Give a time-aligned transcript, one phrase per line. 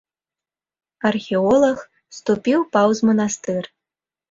[1.09, 1.77] Археолаг
[2.21, 3.73] ступіў паўз манастыр.